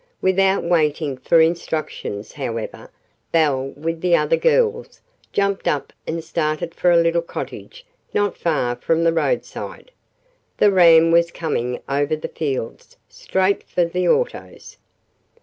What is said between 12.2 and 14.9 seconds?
fields straight for the autos.